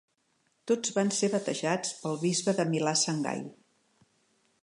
Tots 0.69 0.93
van 0.95 1.11
ser 1.17 1.29
batejats 1.33 1.93
pel 2.05 2.17
bisbe 2.23 2.57
de 2.61 2.67
Milà 2.73 2.97
sant 3.05 3.23
Gai. 3.29 3.47